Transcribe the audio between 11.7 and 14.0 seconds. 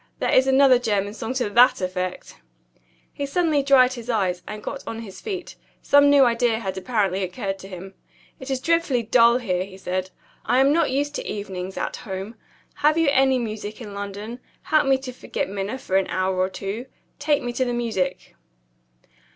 at home. Have you any music in